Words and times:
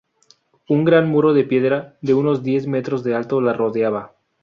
Un 0.67 0.83
gran 0.83 1.07
muro 1.11 1.31
de 1.35 1.43
piedra, 1.43 1.95
de 2.01 2.15
unos 2.15 2.41
diez 2.41 2.65
metros 2.65 3.03
de 3.03 3.13
alto 3.13 3.39
la 3.39 3.53
rodeaba. 3.53 4.15